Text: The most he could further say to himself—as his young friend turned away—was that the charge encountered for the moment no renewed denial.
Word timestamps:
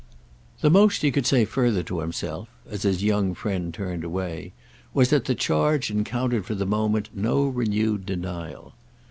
The 0.61 0.71
most 0.71 1.03
he 1.03 1.11
could 1.11 1.27
further 1.27 1.79
say 1.81 1.83
to 1.83 1.99
himself—as 1.99 2.81
his 2.81 3.03
young 3.03 3.35
friend 3.35 3.71
turned 3.71 4.03
away—was 4.03 5.11
that 5.11 5.25
the 5.25 5.35
charge 5.35 5.91
encountered 5.91 6.47
for 6.47 6.55
the 6.55 6.65
moment 6.65 7.09
no 7.13 7.45
renewed 7.45 8.07
denial. 8.07 8.73